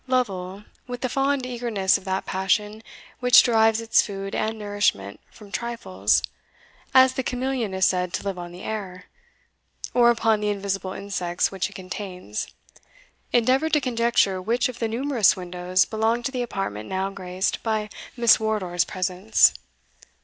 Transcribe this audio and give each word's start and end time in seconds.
Lovel, 0.07 0.63
with 0.87 1.01
the 1.01 1.09
fond 1.09 1.45
eagerness 1.45 1.95
of 1.95 2.05
that 2.05 2.25
passion 2.25 2.81
which 3.19 3.43
derives 3.43 3.79
its 3.79 4.03
food 4.03 4.33
and 4.33 4.57
nourishment 4.57 5.19
from 5.29 5.51
trifles, 5.51 6.23
as 6.91 7.13
the 7.13 7.21
chameleon 7.21 7.75
is 7.75 7.85
said 7.85 8.11
to 8.13 8.23
live 8.23 8.39
on 8.39 8.51
the 8.51 8.63
air, 8.63 9.05
or 9.93 10.09
upon 10.09 10.39
the 10.41 10.49
invisible 10.49 10.93
insects 10.93 11.51
which 11.51 11.69
it 11.69 11.75
contains, 11.75 12.47
endeavoured 13.31 13.73
to 13.73 13.79
conjecture 13.79 14.41
which 14.41 14.67
of 14.67 14.79
the 14.79 14.87
numerous 14.87 15.35
windows 15.35 15.85
belonged 15.85 16.25
to 16.25 16.31
the 16.31 16.41
apartment 16.41 16.89
now 16.89 17.11
graced 17.11 17.61
by 17.61 17.87
Miss 18.17 18.39
Wardour's 18.39 18.85
presence. 18.85 19.53